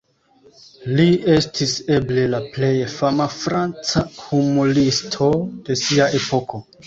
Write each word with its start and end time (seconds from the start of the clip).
Li 0.99 1.03
estis 1.33 1.73
eble 1.97 2.23
le 2.35 2.39
plej 2.55 2.71
fama 2.95 3.27
franca 3.35 4.05
humuristo 4.29 5.29
de 5.69 5.77
sia 5.85 6.11
epoko. 6.23 6.65